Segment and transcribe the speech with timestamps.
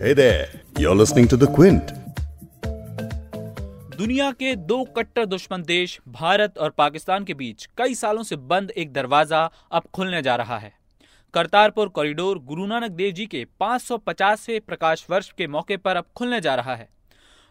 [0.00, 0.46] Hey there,
[0.78, 1.88] you're listening to The Quint.
[3.96, 8.70] दुनिया के दो कट्टर दुश्मन देश भारत और पाकिस्तान के बीच कई सालों से बंद
[8.70, 9.40] एक दरवाज़ा
[9.72, 10.72] अब खुलने जा रहा है।
[11.34, 16.40] करतारपुर कॉरिडोर गुरु नानक देव जी के 550वें प्रकाश वर्ष के मौके पर अब खुलने
[16.40, 16.88] जा रहा है।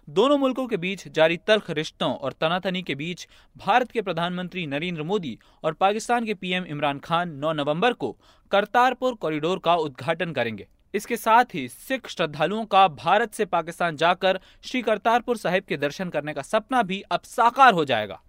[0.08, 3.28] दोनों मुल्कों के बीच जारी तल्ख रिश्तों और तनातनी के बीच
[3.58, 8.16] भारत के प्रधानमंत्री नरेंद्र मोदी और पाकिस्तान के पीएम इमरान खान 9 नवंबर को
[8.52, 14.40] करतारपुर कॉरिडोर का उद्घाटन करेंगे। इसके साथ ही सिख श्रद्धालुओं का भारत से पाकिस्तान जाकर
[14.64, 18.22] श्री करतारपुर साहिब के दर्शन करने का सपना भी अब साकार हो जाएगा।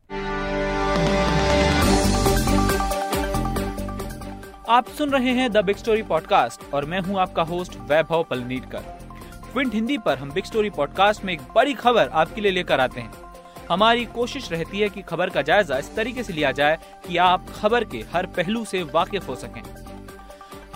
[4.69, 8.79] आप सुन रहे हैं द बिग स्टोरी पॉडकास्ट और मैं हूँ आपका होस्ट वैभव पलनीटकर।
[9.52, 13.01] क्विंट हिंदी पर हम बिग स्टोरी पॉडकास्ट में एक बड़ी खबर आपके लिए लेकर आते
[13.01, 13.13] हैं।
[13.71, 17.47] हमारी कोशिश रहती है कि खबर का जायजा इस तरीके से लिया जाए कि आप
[17.51, 19.63] खबर के हर पहलू से वाकिफ हो सकें।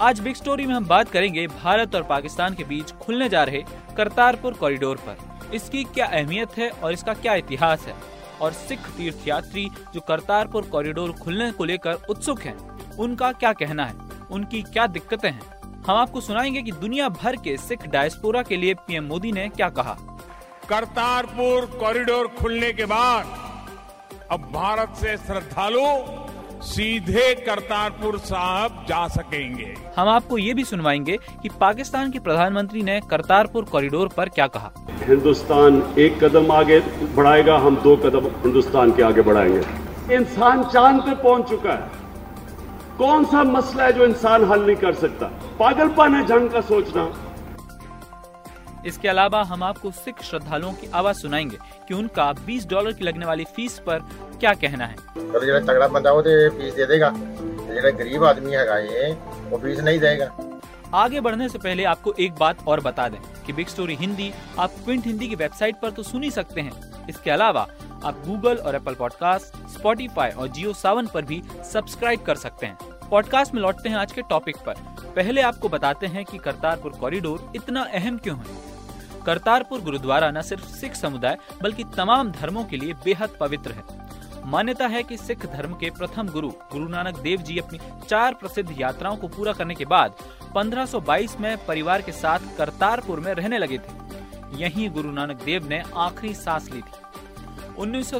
[0.02, 3.64] आज बिग स्टोरी में हम बात करेंगे भारत और पाकिस्तान के बीच खुलने जा रहे
[3.96, 5.16] करतारपुर कॉरिडोर पर।
[5.54, 7.94] इसकी क्या अहमियत है और इसका क्या इतिहास है?
[8.40, 12.56] और सिख तीर्थ यात्री जो करतारपुर कॉरिडोर खुलने को लेकर उत्सुक हैं,
[12.96, 13.94] उनका क्या कहना है?
[14.30, 15.42] उनकी क्या दिक्कतें हैं?
[15.86, 19.68] हम आपको सुनाएँगे कि दुनिया भर के सिख डायस्पोरा के लिए पीएम मोदी ने क्या
[19.68, 19.96] कहा।
[20.68, 23.24] करतारपुर कॉरिडोर खुलने के बाद
[24.30, 25.86] अब भारत से श्रद्धालु
[26.62, 33.00] सीधे करतारपुर साहब जा सकेंगे। हम आपको ये भी सुनवाएँगे कि पाकिस्तान के प्रधानमंत्री ने
[33.10, 36.78] करतारपुर कॉरिडोर पर क्या कहा। हिंदुस्तान एक कदम आगे
[37.16, 41.90] बढ़ाएगा हम दो कदम हिंदुस्तान के आगे बढ़ाएँगे। इंसान चाँद पे पहुँच चुका है।
[42.98, 45.26] कौन सा मसला है जो इंसान हल नहीं कर सकता?
[45.58, 47.04] पागलपन है जंग का सोचना।
[48.86, 53.26] इसके अलावा हम आपको सिख श्रद्धालुओं की आवाज़ सुनाएँगे कि उनका 20 डॉलर की लगने
[53.26, 53.98] वाली फ़ीस पर
[54.40, 54.96] क्या कहना है।
[55.66, 57.08] तगड़ा बंदा तो फ़ीस दे देगा।
[57.90, 59.12] गरीब आदमी है
[59.50, 60.30] वो फ़ीस नहीं देगा।
[60.94, 64.70] आगे बढ़ने से पहले आपको एक बात और बता दें कि बिग स्टोरी हिंदी आप
[64.84, 67.66] क्विंट हिंदी की वेबसाइट पर तो सुन ही सकते हैं। इसके अलावा
[68.04, 71.42] आप गूगल और एप्पल पॉडकास्ट स्पॉटीफाई और जियो सावन पर भी
[71.72, 72.78] सब्सक्राइब कर सकते हैं।
[73.10, 74.74] पॉडकास्ट में लौटते हैं आज के टॉपिक पर।
[75.16, 78.71] पहले आपको बताते हैं कि करतारपुर कॉरिडोर इतना अहम क्यों है।
[79.26, 84.00] करतारपुर गुरुद्वारा न सिर्फ़ सिख समुदाय, बल्कि तमाम धर्मों के लिए बेहद पवित्र है।
[84.46, 87.78] मान्यता है कि सिख धर्म के प्रथम गुरु गुरु नानक देव जी अपनी
[88.08, 90.14] चार प्रसिद्ध यात्राओं को पूरा करने के बाद
[90.54, 94.00] 1522 में परिवार के साथ करतारपुर में रहने लगे थे।
[94.54, 97.00] यहीं गुरु नानक देव ने आखिरी सांस ली थी।
[97.78, 98.10] उन्नीस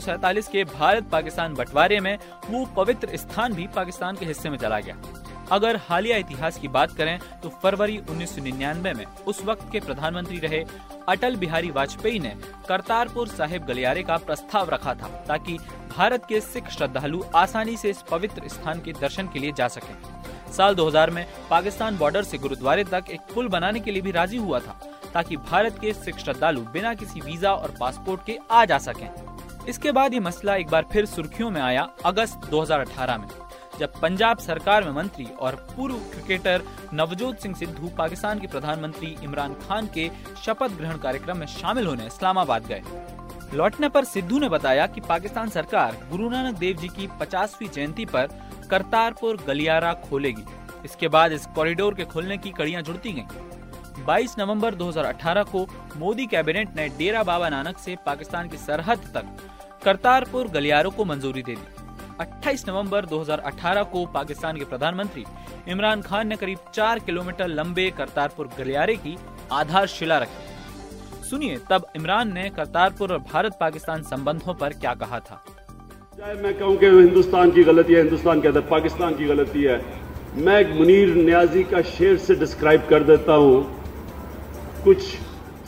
[0.48, 2.16] के भारत पाकिस्तान बंटवारे में
[2.50, 4.96] वो पवित्र स्थान भी पाकिस्तान के हिस्से में चला गया।
[5.52, 10.64] अगर हालिया इतिहास की बात करें तो फरवरी 1999 में उस वक्त के प्रधानमंत्री रहे
[11.08, 12.34] अटल बिहारी वाजपेयी ने
[12.68, 15.58] करतारपुर साहिब गलियारे का प्रस्ताव रखा था, ताकि
[15.96, 19.94] भारत के सिख श्रद्धालु आसानी से इस पवित्र स्थान के दर्शन के लिए जा सकें।
[20.52, 24.36] साल 2000 में पाकिस्तान बॉर्डर से गुरुद्वारे तक एक पुल बनाने के लिए भी राज़ी
[24.38, 24.78] हुआ था,
[25.14, 29.08] ताकि भारत के सिख श्रद्धालु बिना किसी वीज़ा और पासपोर्ट के आ जा सकें।
[29.69, 33.28] इसके बाद ये मसला एक बार फिर सुर्खियों में आया अगस्त 2018 में।
[33.78, 36.62] जब पंजाब सरकार में मंत्री और पूर्व क्रिकेटर
[36.94, 40.10] नवजोत सिंह सिद्धू पाकिस्तान के प्रधानमंत्री इमरान खान के
[40.44, 42.82] शपथ ग्रहण कार्यक्रम में शामिल होने इस्लामाबाद गए।
[43.54, 48.04] लौटने पर सिद्धू ने बताया कि पाकिस्तान सरकार गुरु नानक देव जी की 50वीं जयंती
[48.04, 48.28] पर
[48.70, 50.44] करतारपुर गलियारा खोलेगी।
[50.84, 55.66] इसके बाद इस कॉरिडोर के खुलने की कड़ियाँ जुड़ती गईं। 22 नवंबर 2018 को
[55.96, 59.36] मोदी कैबिनेट ने डेरा बाबा नानक से पाकिस्तान की सरहद तक
[59.84, 61.81] करतारपुर गलियारों को मंजूरी दे दी।
[62.20, 65.24] 28 नवंबर 2018 को पाकिस्तान के प्रधानमंत्री
[65.68, 69.16] इमरान खान ने करीब चार किलोमीटर लंबे करतारपुर गलियारे की
[69.52, 75.42] आधारशिला रखी। सुनिए, तब इमरान ने करतारपुर और भारत पाकिस्तान संबंधों पर क्या कहा था।
[76.34, 79.80] मैं कहूँ कि हिंदुस्तान की गलती है, हिंदुस्तान के अंदर पाकिस्तान की गलती है।
[80.36, 83.56] मैं एक मुनीर न्याजी का शेर से डिस्क्राइब कर देता हूँ।
[84.84, 85.02] कुछ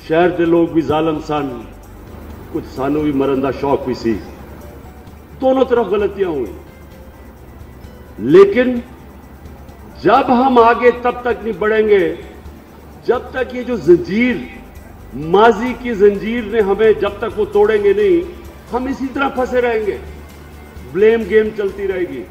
[0.09, 1.49] शहर के लोग भी जालम सन,
[2.53, 4.15] कुछ सानू भी मरंदा शौक भी सी।
[5.41, 6.55] दोनों तरफ़ गलतियाँ हुई।
[8.31, 8.83] लेकिन
[10.03, 12.07] जब हम आगे तब तक नहीं बढ़ेंगे
[13.07, 14.37] जब तक ये जो जंजीर,
[15.15, 18.23] माजी की जंजीर ने हमें जब तक वो तोड़ेंगे नहीं,
[18.71, 19.99] हम इसी तरह फंसे रहेंगे।
[20.93, 22.25] ब्लेम गेम चलती रहेगी।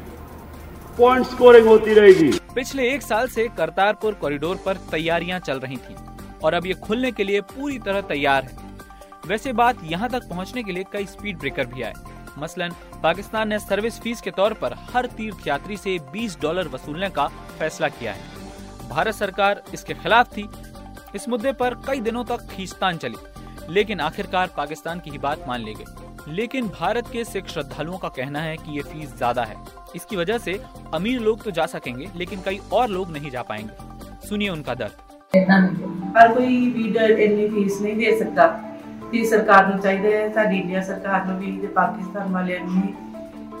[0.98, 5.94] पॉइंट स्कोरिंग होती रहेगी। पिछले एक साल से करतारपुर कॉरिडोर पर तैयारियाँ चल रही थी
[6.42, 8.56] और अब ये खुलने के लिए पूरी तरह तैयार है।
[9.26, 11.92] वैसे बात यहाँ तक पहुँचने के लिए कई स्पीड ब्रेकर भी आए।
[12.38, 17.10] मसलन पाकिस्तान ने सर्विस फ़ीस के तौर पर हर तीर्थ यात्री से 20 डॉलर वसूलने
[17.10, 17.26] का
[17.58, 20.48] फैसला किया है। भारत सरकार इसके खिलाफ थी।
[21.14, 23.16] इस मुद्दे पर कई दिनों तक खींचतान चली,
[23.68, 28.08] लेकिन आखिरकार पाकिस्तान की ही बात मान ली गई। लेकिन भारत के सिख श्रद्धालुओं का
[28.08, 29.56] कहना है कि ये फ़ीस ज़्यादा है।
[29.96, 30.60] इसकी वजह से
[30.94, 35.02] अमीर लोग तो जा सकेंगे, लेकिन कई और लोग नहीं जा पाएँगे। सुनिए उनका दर्द।
[36.16, 38.46] हर कोई लीडर इतनी फ़ीस नहीं दे सकता।
[39.14, 42.82] ਸਕਦਾ ਤੇ ਸਰਕਾਰ ਨੂੰ ਚਾਹੀਦਾ ਹੈ, ਸਾਡੀ ਇੰਡੀਆ ਸਰਕਾਰ ਨੂੰ ਵੀ ਤੇ ਪਾਕਿਸਤਾਨ ਵਾਲਿਆਂ ਨੂੰ
[42.82, 42.94] ਵੀ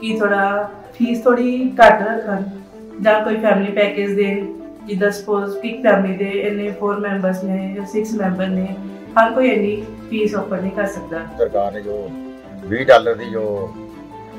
[0.00, 2.42] ਕਿ ਥੋੜਾ ਫੀਸ ਥੋੜੀ ਘੱਟ ਰੱਖਣ
[3.02, 4.46] ਜਾਂ ਕੋਈ ਫੈਮਿਲੀ ਪੈਕੇਜ ਦੇਣ
[4.86, 8.66] ਜਿੱਦਾਂ ਸਪੋਜ਼ ਕਿ ਫੈਮਿਲੀ ਦੇ ਇੰਨੇ 4 ਮੈਂਬਰਸ ਨੇ ਜਾਂ 6 ਮੈਂਬਰ ਨੇ,
[9.18, 9.74] ਹਰ ਕੋਈ ਇੰਨੀ
[10.10, 11.98] ਫੀਸ ਆਫਰ ਨਹੀਂ ਕਰ ਸਕਦਾ। ਸਰਕਾਰ ਨੇ ਜੋ
[12.68, 13.44] 20 ਡਾਲਰ ਦੀ ਜੋ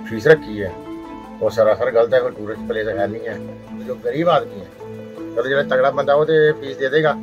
[0.10, 0.72] ਫੀਸ ਰੱਖੀ ਹੈ,
[1.42, 3.38] ਉਹ ਸਰਾਸਰ ਗਲਤ ਹੈ, ਕੋਈ ਟੂਰਿਸਟ ਪਲੇਸ ਹੈ ਨਹੀਂ ਹੈ।
[3.88, 4.68] ਜੋ ਗਰੀਬ ਆਦਮੀ ਹੈ,
[5.36, 7.16] ਚਲੋ ਜਿਹੜਾ ਤਗੜਾ ਬੰਦਾ ਉਹ ਤੇ ਫੀਸ ਦੇ ਦੇਗਾ,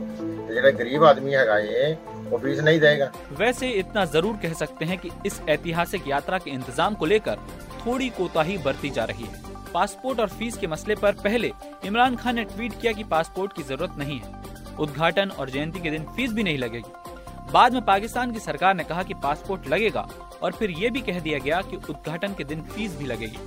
[0.48, 1.94] ਤੇ ਜਿਹੜਾ ਗਰੀਬ ਆਦਮੀ ਹੈਗਾ ਏ
[2.32, 6.50] तो बीज नहीं देगा। वैसे इतना ज़रूर कह सकते हैं कि इस ऐतिहासिक यात्रा के
[6.50, 7.38] इंतज़ाम को लेकर
[7.80, 9.40] थोड़ी कोताही बरती जा रही है।
[9.72, 11.52] पासपोर्ट और फ़ीस के मसले पर पहले
[11.86, 14.40] इमरान खान ने ट्वीट किया कि पासपोर्ट की ज़रूरत नहीं है।
[14.80, 18.84] उद्घाटन और जयंती के दिन फ़ीस भी नहीं लगेगी। बाद में पाकिस्तान की सरकार ने
[18.84, 20.06] कहा कि पासपोर्ट लगेगा
[20.42, 23.38] और फिर ये भी कह दिया गया कि उद्घाटन के दिन फ़ीस भी लगेगी।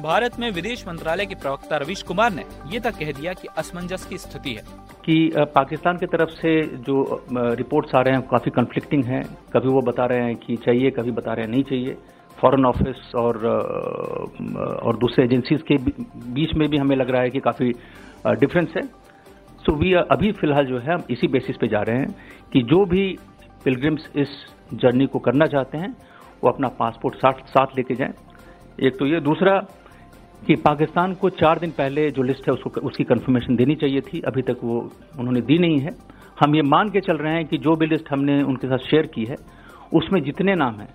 [0.00, 4.04] भारत में विदेश मंत्रालय के प्रवक्ता रवीश कुमार ने ये तक कह दिया कि असमंजस
[4.04, 4.62] की स्थिति है।
[5.04, 9.22] कि पाकिस्तान की तरफ़ से जो रिपोर्ट्स आ रहे हैं, काफ़ी कंफ्लिक्टिंग हैं।
[9.52, 11.96] कभी वो बता रहे हैं कि चाहिए, कभी बता रहे हैं नहीं चाहिए।
[12.40, 13.46] फॉरेन ऑफ़िस और
[14.82, 15.76] और दूसरे एजेंसीज के
[16.32, 17.72] बीच में भी हमें लग रहा है कि काफ़ी
[18.26, 18.82] डिफरेंस है।
[19.62, 22.14] सो वी अभी फ़िलहाल जो है, हम इसी बेसिस पे जा रहे हैं
[22.52, 23.18] कि जो भी
[23.64, 24.28] पिलग्रिम्स इस
[24.74, 25.94] जर्नी को करना चाहते हैं,
[26.44, 28.12] वो अपना पासपोर्ट साथ साथ लेके जाएँ।
[28.80, 29.58] एक तो ये, दूसरा
[30.46, 34.20] कि पाकिस्तान को चार दिन पहले जो लिस्ट है उसको उसकी कंफर्मेशन देनी चाहिए थी।
[34.22, 34.78] अभी तक वो
[35.18, 35.94] उन्होंने दी नहीं है।
[36.38, 39.06] हम ये मान के चल रहे हैं कि जो भी लिस्ट हमने उनके साथ शेयर
[39.06, 39.36] की है,
[39.92, 40.88] उसमें जितने नाम हैं,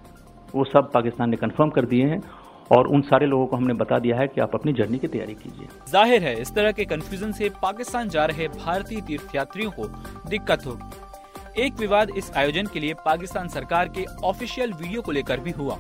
[0.55, 2.21] वो सब पाकिस्तान ने कंफर्म कर दिए हैं
[2.71, 5.33] और उन सारे लोगों को हमने बता दिया है कि आप अपनी जर्नी की तैयारी
[5.35, 9.88] कीजिए। ज़ाहिर है, इस तरह के कंफ्यूजन से पाकिस्तान जा रहे भारतीय तीर्थयात्रियों को
[10.29, 15.39] दिक्कत होगी। एक विवाद इस आयोजन के लिए पाकिस्तान सरकार के ऑफिशियल वीडियो को लेकर
[15.39, 15.77] भी हुआ।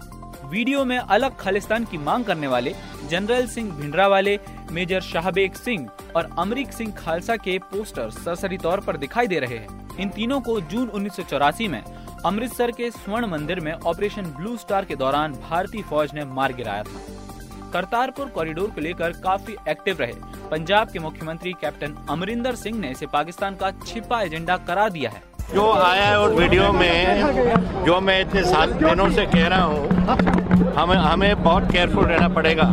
[0.49, 2.73] वीडियो में अलग खालिस्तान की मांग करने वाले
[3.09, 4.37] जनरल सिंह भिंडरा वाले
[4.71, 9.57] मेजर शाहबेग सिंह और अमरीक सिंह खालसा के पोस्टर सरसरी तौर पर दिखाई दे रहे
[9.57, 11.81] हैं। इन तीनों को जून उन्नीस सौ चौरासी में
[12.25, 16.83] अमृतसर के स्वर्ण मंदिर में ऑपरेशन ब्लू स्टार के दौरान भारतीय फौज ने मार गिराया
[16.83, 20.13] था। करतारपुर कॉरिडोर को लेकर काफ़ी एक्टिव रहे।
[20.51, 25.21] पंजाब के मुख्यमंत्री कैप्टन अमरिंदर सिंह ने इसे पाकिस्तान का छिपा एजेंडा करार दिया है।
[25.53, 30.73] जो आया है उस वीडियो में, जो मैं इतने सात दिनों से कह रहा हूँ,
[30.75, 32.63] हमें हमें बहुत केयरफुल रहना पड़ेगा।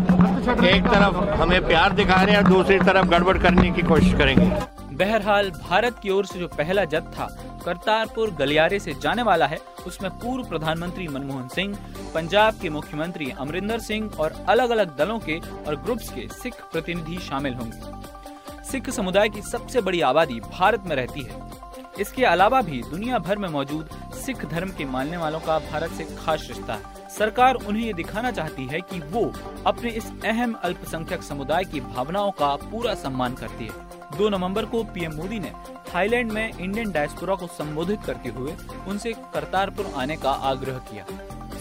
[0.68, 4.46] एक तरफ़ हमें प्यार दिखा रहे हैं दूसरी तरफ़ गड़बड़ करने की कोशिश करेंगे।
[4.94, 7.28] बहरहाल, भारत की ओर से जो पहला जथ था,
[7.64, 11.76] करतारपुर गलियारे से जाने वाला है। उसमें पूर्व प्रधानमंत्री मनमोहन सिंह,
[12.14, 17.18] पंजाब के मुख्यमंत्री अमरिंदर सिंह और अलग अलग दलों के और ग्रुप्स के सिख प्रतिनिधि
[17.22, 21.53] शामिल होंगे। सिख समुदाय की सबसे बड़ी आबादी भारत में रहती है।
[22.00, 26.04] इसके अलावा भी दुनिया भर में मौजूद सिख धर्म के मानने वालों का भारत से
[26.16, 29.22] खास रिश्ता है। सरकार उन्हें ये दिखाना चाहती है कि वो
[29.66, 34.82] अपने इस अहम अल्पसंख्यक समुदाय की भावनाओं का पूरा सम्मान करती है। दो नवंबर को
[34.84, 35.52] पीएम मोदी ने
[35.94, 38.56] थाईलैंड में इंडियन डायस्पोरा को संबोधित करते हुए
[38.88, 41.06] उनसे करतारपुर आने का आग्रह किया।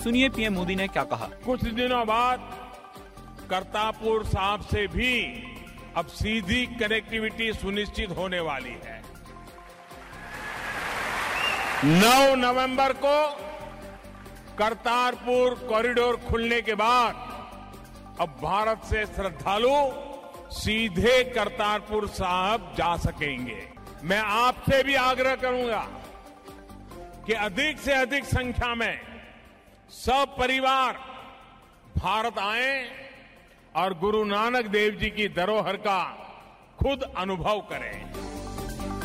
[0.03, 2.49] सुनिए पीएम मोदी ने क्या कहा। कुछ दिनों बाद
[3.49, 5.15] करतारपुर साहब से भी
[5.97, 9.01] अब सीधी कनेक्टिविटी सुनिश्चित होने वाली है।
[11.83, 13.15] 9 नवंबर को
[14.57, 17.15] करतारपुर कॉरिडोर खुलने के बाद
[18.21, 19.73] अब भारत से श्रद्धालु
[20.53, 23.61] सीधे करतारपुर साहब जा सकेंगे।
[24.03, 25.81] मैं आपसे भी आग्रह करूँगा
[27.27, 28.99] कि अधिक से अधिक संख्या में
[29.89, 30.99] सब परिवार
[31.97, 32.73] भारत आए
[33.75, 36.01] और गुरु नानक देव जी की धरोहर का
[36.79, 38.32] खुद अनुभव करें।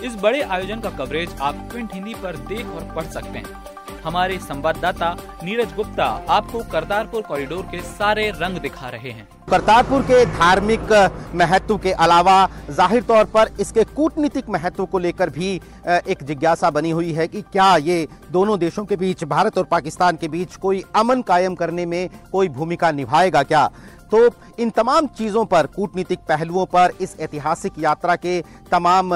[0.04, 3.66] इस बड़े आयोजन का कवरेज आप क्विंट हिंदी पर देख और पढ़ सकते हैं।
[4.04, 10.24] हमारे संवाददाता नीरज गुप्ता आपको करतारपुर कॉरिडोर के सारे रंग दिखा रहे हैं। करतारपुर के
[10.28, 10.92] धार्मिक
[11.34, 15.54] महत्व के अलावा ज़ाहिर तौर पर इसके कूटनीतिक महत्व को लेकर भी
[15.86, 20.16] एक जिज्ञासा बनी हुई है कि क्या ये दोनों देशों के बीच, भारत और पाकिस्तान
[20.16, 23.68] के बीच कोई अमन कायम करने में कोई भूमिका निभाएगा क्या?
[24.10, 28.40] तो इन तमाम चीज़ों पर, कूटनीतिक पहलुओं पर, इस ऐतिहासिक यात्रा के
[28.72, 29.14] तमाम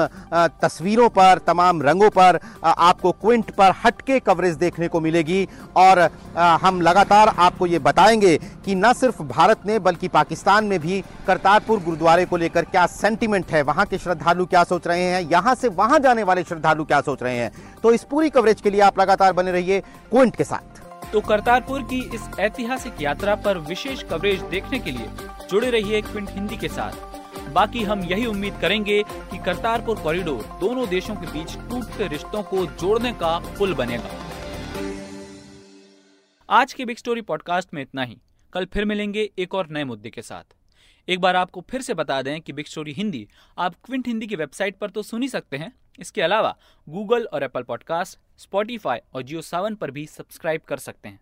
[0.61, 5.47] तस्वीरों पर, तमाम रंगों पर आपको क्विंट पर हटके कवरेज देखने को मिलेगी।
[5.77, 5.99] और
[6.35, 11.79] हम लगातार आपको ये बताएँगे कि न सिर्फ़ भारत ने, बल्कि पाकिस्तान में भी करतारपुर
[11.79, 15.67] गुरुद्वारे को लेकर क्या सेंटिमेंट है, वहाँ के श्रद्धालु क्या सोच रहे हैं, यहाँ से
[15.69, 17.51] वहाँ जाने वाले श्रद्धालु क्या सोच रहे हैं।
[17.83, 19.79] तो इस पूरी कवरेज के लिए आप लगातार बने रहिए
[20.11, 20.82] क्विंट के साथ।
[21.13, 25.07] तो करतारपुर की इस ऐतिहासिक यात्रा पर विशेष कवरेज देखने के लिए
[25.49, 30.87] जुड़े रहिए क्विंट हिंदी के साथ। बाकी हम यही उम्मीद करेंगे कि करतारपुर कॉरिडोर दोनों
[30.89, 34.09] देशों के बीच टूटते रिश्तों को जोड़ने का पुल बनेगा।
[36.49, 38.17] आज के बिग स्टोरी पॉडकास्ट में इतना ही।
[38.53, 40.55] कल फिर मिलेंगे एक और नए मुद्दे के साथ।
[41.07, 44.35] एक बार आपको फिर से बता दें कि बिग स्टोरी हिंदी आप क्विंट हिंदी की
[44.35, 46.55] वेबसाइट पर तो सुन ही सकते हैं। इसके अलावा
[46.89, 51.19] गूगल और एप्पल पॉडकास्ट स्पॉटीफाई और जियो सावन पर भी सब्सक्राइब कर सकते हैं।